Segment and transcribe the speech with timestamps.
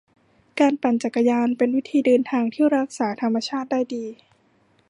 [0.59, 4.05] การปั่นจักรยานเป็นวิธีเดินทางที่รักษาธรรมชาติได้ดี